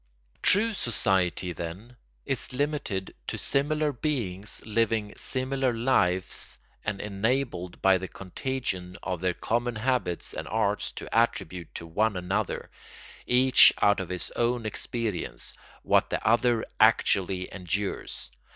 ]True 0.51 0.73
society, 0.73 1.53
then, 1.53 1.95
is 2.25 2.53
limited 2.53 3.13
to 3.27 3.37
similar 3.37 3.91
beings 3.91 4.59
living 4.65 5.13
similar 5.15 5.71
lives 5.75 6.57
and 6.83 6.99
enabled 6.99 7.79
by 7.83 7.99
the 7.99 8.07
contagion 8.07 8.97
of 9.03 9.21
their 9.21 9.35
common 9.35 9.75
habits 9.75 10.33
and 10.33 10.47
arts 10.47 10.91
to 10.93 11.15
attribute 11.15 11.75
to 11.75 11.85
one 11.85 12.17
another, 12.17 12.71
each 13.27 13.71
out 13.79 13.99
of 13.99 14.09
his 14.09 14.31
own 14.31 14.65
experience, 14.65 15.53
what 15.83 16.09
the 16.09 16.27
other 16.27 16.65
actually 16.79 17.47
endures. 17.53 18.31